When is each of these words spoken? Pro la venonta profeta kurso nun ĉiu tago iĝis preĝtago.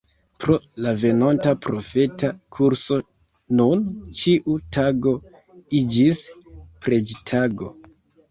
Pro 0.43 0.53
la 0.83 0.91
venonta 1.01 1.51
profeta 1.65 2.29
kurso 2.55 2.97
nun 3.59 3.85
ĉiu 4.21 4.55
tago 4.77 5.13
iĝis 5.81 6.23
preĝtago. 6.87 7.71